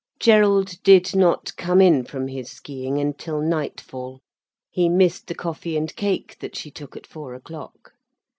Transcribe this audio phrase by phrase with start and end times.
[0.19, 4.19] Gerald did not come in from his skiing until nightfall,
[4.71, 7.93] he missed the coffee and cake that she took at four o'clock.